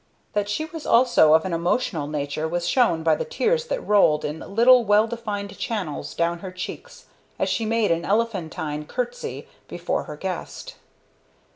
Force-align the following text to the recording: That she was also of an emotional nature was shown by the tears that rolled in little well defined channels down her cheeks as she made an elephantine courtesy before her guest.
That 0.33 0.49
she 0.49 0.65
was 0.65 0.87
also 0.87 1.35
of 1.35 1.45
an 1.45 1.53
emotional 1.53 2.07
nature 2.07 2.47
was 2.47 2.67
shown 2.67 3.03
by 3.03 3.13
the 3.13 3.23
tears 3.23 3.67
that 3.67 3.85
rolled 3.85 4.25
in 4.25 4.39
little 4.39 4.83
well 4.83 5.05
defined 5.05 5.55
channels 5.59 6.15
down 6.15 6.39
her 6.39 6.51
cheeks 6.51 7.05
as 7.37 7.49
she 7.49 7.67
made 7.67 7.91
an 7.91 8.03
elephantine 8.03 8.87
courtesy 8.87 9.47
before 9.67 10.05
her 10.05 10.17
guest. 10.17 10.73